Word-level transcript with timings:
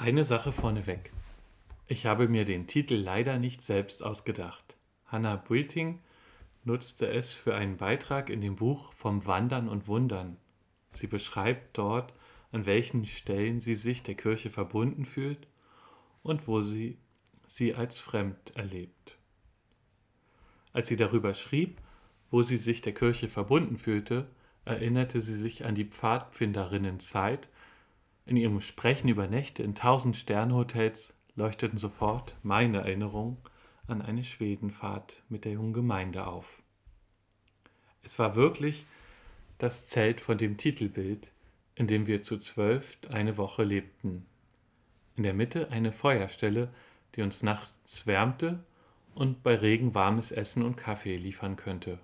Eine 0.00 0.24
Sache 0.24 0.50
vorneweg. 0.50 1.12
Ich 1.86 2.06
habe 2.06 2.26
mir 2.26 2.46
den 2.46 2.66
Titel 2.66 2.94
leider 2.94 3.38
nicht 3.38 3.60
selbst 3.60 4.02
ausgedacht. 4.02 4.78
Hannah 5.04 5.36
Buiting 5.36 5.98
nutzte 6.64 7.06
es 7.10 7.34
für 7.34 7.54
einen 7.54 7.76
Beitrag 7.76 8.30
in 8.30 8.40
dem 8.40 8.56
Buch 8.56 8.94
Vom 8.94 9.26
Wandern 9.26 9.68
und 9.68 9.88
Wundern. 9.88 10.38
Sie 10.88 11.06
beschreibt 11.06 11.76
dort, 11.76 12.14
an 12.50 12.64
welchen 12.64 13.04
Stellen 13.04 13.60
sie 13.60 13.74
sich 13.74 14.02
der 14.02 14.14
Kirche 14.14 14.48
verbunden 14.48 15.04
fühlt 15.04 15.46
und 16.22 16.48
wo 16.48 16.62
sie 16.62 16.96
sie 17.44 17.74
als 17.74 17.98
fremd 17.98 18.56
erlebt. 18.56 19.18
Als 20.72 20.88
sie 20.88 20.96
darüber 20.96 21.34
schrieb, 21.34 21.78
wo 22.30 22.40
sie 22.40 22.56
sich 22.56 22.80
der 22.80 22.94
Kirche 22.94 23.28
verbunden 23.28 23.76
fühlte, 23.76 24.30
erinnerte 24.64 25.20
sie 25.20 25.36
sich 25.36 25.66
an 25.66 25.74
die 25.74 25.84
Pfadfinderinnenzeit, 25.84 27.50
in 28.30 28.36
ihrem 28.36 28.60
Sprechen 28.60 29.08
über 29.08 29.26
Nächte 29.26 29.64
in 29.64 29.74
tausend 29.74 30.16
Sternhotels 30.16 31.12
leuchteten 31.34 31.78
sofort 31.78 32.36
meine 32.44 32.78
Erinnerungen 32.78 33.38
an 33.88 34.02
eine 34.02 34.22
Schwedenfahrt 34.22 35.24
mit 35.28 35.44
der 35.44 35.54
jungen 35.54 35.72
Gemeinde 35.72 36.28
auf. 36.28 36.62
Es 38.04 38.20
war 38.20 38.36
wirklich 38.36 38.86
das 39.58 39.88
Zelt 39.88 40.20
von 40.20 40.38
dem 40.38 40.58
Titelbild, 40.58 41.32
in 41.74 41.88
dem 41.88 42.06
wir 42.06 42.22
zu 42.22 42.38
zwölf 42.38 42.98
eine 43.08 43.36
Woche 43.36 43.64
lebten. 43.64 44.24
In 45.16 45.24
der 45.24 45.34
Mitte 45.34 45.72
eine 45.72 45.90
Feuerstelle, 45.90 46.68
die 47.16 47.22
uns 47.22 47.42
nachts 47.42 48.06
wärmte 48.06 48.62
und 49.12 49.42
bei 49.42 49.56
Regen 49.56 49.92
warmes 49.96 50.30
Essen 50.30 50.62
und 50.62 50.76
Kaffee 50.76 51.16
liefern 51.16 51.56
könnte. 51.56 51.98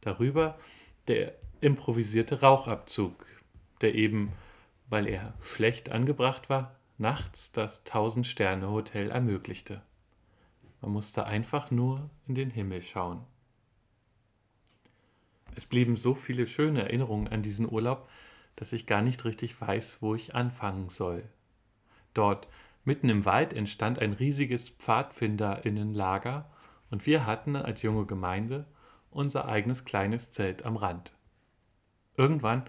Darüber 0.00 0.58
der 1.06 1.34
improvisierte 1.60 2.40
Rauchabzug, 2.40 3.26
der 3.82 3.94
eben 3.94 4.32
weil 4.88 5.06
er 5.06 5.34
schlecht 5.40 5.90
angebracht 5.90 6.48
war, 6.48 6.76
nachts 6.98 7.52
das 7.52 7.84
Tausend-Sterne-Hotel 7.84 9.10
ermöglichte. 9.10 9.82
Man 10.80 10.92
musste 10.92 11.26
einfach 11.26 11.70
nur 11.70 12.10
in 12.26 12.34
den 12.34 12.50
Himmel 12.50 12.82
schauen. 12.82 13.22
Es 15.54 15.64
blieben 15.64 15.96
so 15.96 16.14
viele 16.14 16.46
schöne 16.46 16.82
Erinnerungen 16.82 17.28
an 17.28 17.42
diesen 17.42 17.70
Urlaub, 17.70 18.08
dass 18.56 18.72
ich 18.72 18.86
gar 18.86 19.02
nicht 19.02 19.24
richtig 19.24 19.60
weiß, 19.60 20.02
wo 20.02 20.14
ich 20.14 20.34
anfangen 20.34 20.88
soll. 20.88 21.24
Dort, 22.14 22.48
mitten 22.84 23.08
im 23.08 23.24
Wald, 23.24 23.52
entstand 23.52 23.98
ein 23.98 24.12
riesiges 24.12 24.68
Pfadfinderinnenlager 24.70 26.50
und 26.90 27.06
wir 27.06 27.26
hatten 27.26 27.56
als 27.56 27.82
junge 27.82 28.06
Gemeinde 28.06 28.66
unser 29.10 29.48
eigenes 29.48 29.84
kleines 29.84 30.30
Zelt 30.30 30.64
am 30.64 30.76
Rand. 30.76 31.12
Irgendwann 32.16 32.64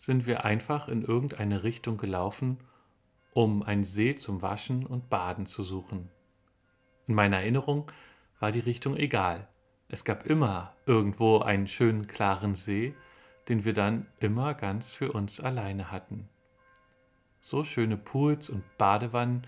sind 0.00 0.26
wir 0.26 0.46
einfach 0.46 0.88
in 0.88 1.02
irgendeine 1.02 1.62
Richtung 1.62 1.98
gelaufen, 1.98 2.56
um 3.34 3.62
einen 3.62 3.84
See 3.84 4.16
zum 4.16 4.40
Waschen 4.40 4.86
und 4.86 5.10
Baden 5.10 5.44
zu 5.44 5.62
suchen. 5.62 6.08
In 7.06 7.14
meiner 7.14 7.36
Erinnerung 7.36 7.92
war 8.40 8.50
die 8.50 8.60
Richtung 8.60 8.96
egal. 8.96 9.46
Es 9.88 10.04
gab 10.04 10.24
immer 10.24 10.74
irgendwo 10.86 11.40
einen 11.40 11.66
schönen 11.66 12.06
klaren 12.06 12.54
See, 12.54 12.94
den 13.48 13.64
wir 13.66 13.74
dann 13.74 14.06
immer 14.20 14.54
ganz 14.54 14.90
für 14.90 15.12
uns 15.12 15.38
alleine 15.38 15.90
hatten. 15.90 16.28
So 17.42 17.62
schöne 17.62 17.98
Pools 17.98 18.48
und 18.48 18.64
Badewannen 18.78 19.46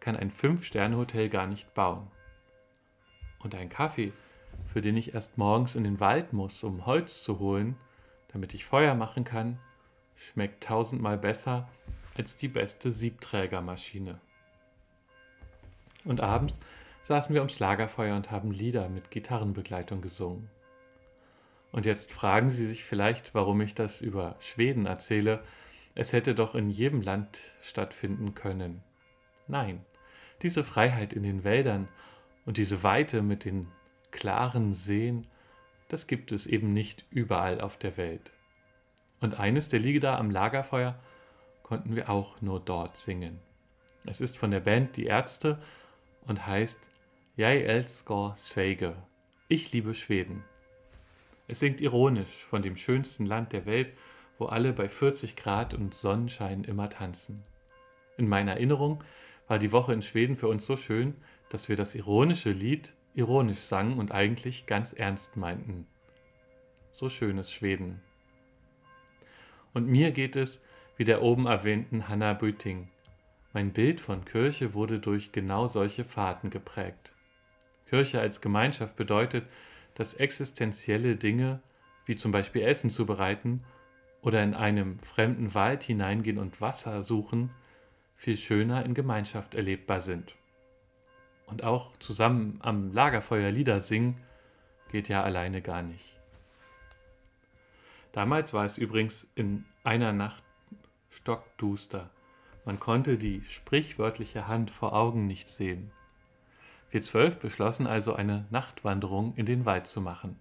kann 0.00 0.16
ein 0.16 0.32
Fünf-Sterne-Hotel 0.32 1.28
gar 1.28 1.46
nicht 1.46 1.74
bauen. 1.74 2.08
Und 3.38 3.54
ein 3.54 3.68
Kaffee, 3.68 4.12
für 4.66 4.80
den 4.80 4.96
ich 4.96 5.14
erst 5.14 5.38
morgens 5.38 5.76
in 5.76 5.84
den 5.84 6.00
Wald 6.00 6.32
muss, 6.32 6.64
um 6.64 6.86
Holz 6.86 7.22
zu 7.22 7.38
holen, 7.38 7.76
damit 8.32 8.52
ich 8.52 8.64
Feuer 8.64 8.94
machen 8.94 9.22
kann, 9.22 9.58
schmeckt 10.22 10.64
tausendmal 10.64 11.18
besser 11.18 11.68
als 12.16 12.36
die 12.36 12.48
beste 12.48 12.92
Siebträgermaschine. 12.92 14.20
Und 16.04 16.20
abends 16.20 16.58
saßen 17.02 17.34
wir 17.34 17.40
ums 17.40 17.58
Lagerfeuer 17.58 18.16
und 18.16 18.30
haben 18.30 18.52
Lieder 18.52 18.88
mit 18.88 19.10
Gitarrenbegleitung 19.10 20.00
gesungen. 20.00 20.48
Und 21.72 21.86
jetzt 21.86 22.12
fragen 22.12 22.50
Sie 22.50 22.66
sich 22.66 22.84
vielleicht, 22.84 23.34
warum 23.34 23.60
ich 23.60 23.74
das 23.74 24.00
über 24.00 24.36
Schweden 24.40 24.86
erzähle. 24.86 25.42
Es 25.94 26.12
hätte 26.12 26.34
doch 26.34 26.54
in 26.54 26.70
jedem 26.70 27.00
Land 27.00 27.40
stattfinden 27.60 28.34
können. 28.34 28.82
Nein, 29.48 29.84
diese 30.42 30.64
Freiheit 30.64 31.12
in 31.12 31.22
den 31.22 31.44
Wäldern 31.44 31.88
und 32.44 32.56
diese 32.56 32.82
Weite 32.82 33.22
mit 33.22 33.44
den 33.44 33.68
klaren 34.10 34.74
Seen, 34.74 35.26
das 35.88 36.06
gibt 36.06 36.32
es 36.32 36.46
eben 36.46 36.72
nicht 36.72 37.04
überall 37.10 37.60
auf 37.60 37.78
der 37.78 37.96
Welt. 37.96 38.32
Und 39.22 39.38
eines 39.38 39.68
der 39.68 39.78
Lieder 39.78 40.18
am 40.18 40.30
Lagerfeuer 40.30 40.98
konnten 41.62 41.94
wir 41.94 42.10
auch 42.10 42.40
nur 42.42 42.58
dort 42.58 42.96
singen. 42.96 43.38
Es 44.04 44.20
ist 44.20 44.36
von 44.36 44.50
der 44.50 44.58
Band 44.58 44.96
Die 44.96 45.06
Ärzte 45.06 45.60
und 46.26 46.44
heißt 46.44 46.80
Jeg 47.36 47.64
elsker 47.64 48.34
Sverige. 48.36 48.96
Ich 49.46 49.70
liebe 49.70 49.94
Schweden. 49.94 50.42
Es 51.46 51.60
singt 51.60 51.80
ironisch 51.80 52.44
von 52.44 52.62
dem 52.62 52.76
schönsten 52.76 53.24
Land 53.24 53.52
der 53.52 53.64
Welt, 53.64 53.92
wo 54.38 54.46
alle 54.46 54.72
bei 54.72 54.88
40 54.88 55.36
Grad 55.36 55.72
und 55.72 55.94
Sonnenschein 55.94 56.64
immer 56.64 56.90
tanzen. 56.90 57.44
In 58.16 58.28
meiner 58.28 58.54
Erinnerung 58.54 59.04
war 59.46 59.60
die 59.60 59.70
Woche 59.70 59.92
in 59.92 60.02
Schweden 60.02 60.34
für 60.34 60.48
uns 60.48 60.66
so 60.66 60.76
schön, 60.76 61.14
dass 61.48 61.68
wir 61.68 61.76
das 61.76 61.94
ironische 61.94 62.50
Lied 62.50 62.92
ironisch 63.14 63.60
sangen 63.60 64.00
und 64.00 64.10
eigentlich 64.10 64.66
ganz 64.66 64.92
ernst 64.92 65.36
meinten. 65.36 65.86
So 66.90 67.08
schönes 67.08 67.52
Schweden. 67.52 68.00
Und 69.74 69.88
mir 69.88 70.10
geht 70.10 70.36
es 70.36 70.62
wie 70.96 71.04
der 71.04 71.22
oben 71.22 71.46
erwähnten 71.46 72.08
Hannah 72.08 72.34
Büting. 72.34 72.88
Mein 73.52 73.72
Bild 73.72 74.00
von 74.00 74.24
Kirche 74.24 74.74
wurde 74.74 74.98
durch 74.98 75.32
genau 75.32 75.66
solche 75.66 76.04
Fahrten 76.04 76.50
geprägt. 76.50 77.12
Kirche 77.86 78.20
als 78.20 78.40
Gemeinschaft 78.40 78.96
bedeutet, 78.96 79.44
dass 79.94 80.14
existenzielle 80.14 81.16
Dinge, 81.16 81.60
wie 82.06 82.16
zum 82.16 82.32
Beispiel 82.32 82.62
Essen 82.62 82.88
zubereiten 82.88 83.62
oder 84.22 84.42
in 84.42 84.54
einem 84.54 84.98
fremden 85.00 85.54
Wald 85.54 85.82
hineingehen 85.82 86.38
und 86.38 86.60
Wasser 86.60 87.02
suchen, 87.02 87.50
viel 88.16 88.36
schöner 88.36 88.84
in 88.84 88.94
Gemeinschaft 88.94 89.54
erlebbar 89.54 90.00
sind. 90.00 90.34
Und 91.46 91.64
auch 91.64 91.96
zusammen 91.98 92.58
am 92.62 92.92
Lagerfeuer 92.92 93.50
Lieder 93.50 93.80
singen 93.80 94.16
geht 94.90 95.08
ja 95.08 95.22
alleine 95.22 95.60
gar 95.60 95.82
nicht. 95.82 96.21
Damals 98.12 98.52
war 98.52 98.64
es 98.64 98.78
übrigens 98.78 99.30
in 99.34 99.64
einer 99.84 100.12
Nacht 100.12 100.44
stockduster. 101.10 102.10
Man 102.64 102.78
konnte 102.78 103.18
die 103.18 103.42
sprichwörtliche 103.46 104.46
Hand 104.46 104.70
vor 104.70 104.92
Augen 104.92 105.26
nicht 105.26 105.48
sehen. 105.48 105.90
Wir 106.90 107.02
zwölf 107.02 107.38
beschlossen 107.38 107.86
also 107.86 108.14
eine 108.14 108.46
Nachtwanderung 108.50 109.34
in 109.36 109.46
den 109.46 109.64
Wald 109.64 109.86
zu 109.86 110.00
machen. 110.00 110.38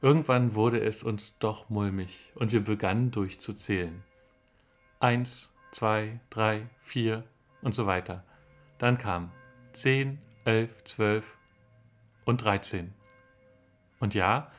Irgendwann 0.00 0.54
wurde 0.54 0.80
es 0.80 1.02
uns 1.02 1.38
doch 1.38 1.68
mulmig 1.68 2.32
und 2.34 2.52
wir 2.52 2.64
begannen 2.64 3.10
durchzuzählen. 3.10 4.02
Eins, 4.98 5.52
zwei, 5.70 6.20
drei, 6.30 6.66
vier 6.82 7.24
und 7.60 7.74
so 7.74 7.86
weiter. 7.86 8.24
Dann 8.78 8.98
kam 8.98 9.30
zehn, 9.72 10.18
elf, 10.44 10.82
zwölf 10.84 11.36
und 12.24 12.42
dreizehn. 12.42 12.94
Und 14.00 14.14
ja, 14.14 14.50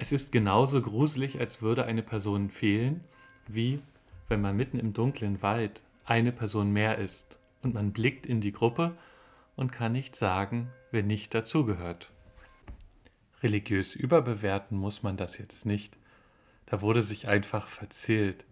es 0.00 0.12
ist 0.12 0.32
genauso 0.32 0.80
gruselig, 0.80 1.40
als 1.40 1.60
würde 1.60 1.84
eine 1.84 2.02
Person 2.02 2.48
fehlen, 2.48 3.04
wie 3.46 3.80
wenn 4.28 4.40
man 4.40 4.56
mitten 4.56 4.78
im 4.78 4.94
dunklen 4.94 5.42
Wald 5.42 5.82
eine 6.06 6.32
Person 6.32 6.72
mehr 6.72 6.96
ist 6.96 7.38
und 7.62 7.74
man 7.74 7.92
blickt 7.92 8.24
in 8.24 8.40
die 8.40 8.52
Gruppe 8.52 8.96
und 9.56 9.72
kann 9.72 9.92
nicht 9.92 10.16
sagen, 10.16 10.70
wer 10.90 11.02
nicht 11.02 11.34
dazugehört. 11.34 12.10
Religiös 13.42 13.94
überbewerten 13.94 14.78
muss 14.78 15.02
man 15.02 15.18
das 15.18 15.36
jetzt 15.36 15.66
nicht. 15.66 15.98
Da 16.64 16.80
wurde 16.80 17.02
sich 17.02 17.28
einfach 17.28 17.68
verzählt. 17.68 18.46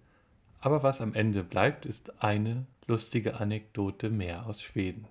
Aber 0.60 0.82
was 0.82 1.00
am 1.00 1.15
Ende 1.15 1.44
bleibt, 1.44 1.86
ist 1.86 2.22
eine 2.22 2.66
lustige 2.86 3.41
Anekdote 3.41 4.10
mehr 4.10 4.44
aus 4.44 4.60
Schweden. 4.60 5.06